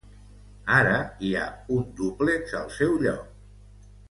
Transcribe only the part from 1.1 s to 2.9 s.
hi ha un dúplex al